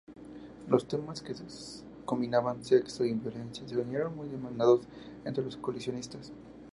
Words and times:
Los 0.67 0.87
temas 0.87 1.21
que 1.21 1.35
combinaban 2.05 2.65
sexo 2.65 3.05
y 3.05 3.13
violencia 3.13 3.67
se 3.67 3.75
hicieron 3.79 4.15
muy 4.15 4.27
demandados 4.29 4.81
entre 5.25 5.43
los 5.43 5.57
coleccionistas. 5.57 6.33